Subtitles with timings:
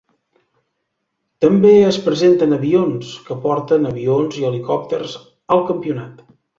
[1.45, 5.19] També es presenten avions, que porten avions i helicòpters
[5.59, 6.31] al campionat.